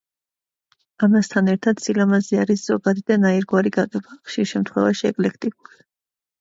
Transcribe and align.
ამასთან 1.07 1.51
ერთად, 1.53 1.83
სილამაზე 1.89 2.41
არის 2.45 2.65
ზოგადი 2.71 3.05
და 3.13 3.19
ნაირგვარი 3.27 3.75
გაგება, 3.79 4.19
ხშირ 4.33 4.53
შემთხვევაში 4.57 5.13
ეკლექტიკური. 5.15 5.83